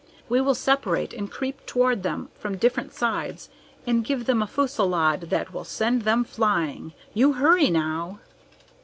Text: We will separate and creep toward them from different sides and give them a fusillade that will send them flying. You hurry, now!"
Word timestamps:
We 0.27 0.41
will 0.41 0.55
separate 0.55 1.13
and 1.13 1.29
creep 1.29 1.63
toward 1.67 2.01
them 2.01 2.29
from 2.39 2.57
different 2.57 2.91
sides 2.91 3.49
and 3.85 4.03
give 4.03 4.25
them 4.25 4.41
a 4.41 4.47
fusillade 4.47 5.29
that 5.29 5.53
will 5.53 5.63
send 5.63 6.01
them 6.05 6.23
flying. 6.23 6.93
You 7.13 7.33
hurry, 7.33 7.69
now!" 7.69 8.19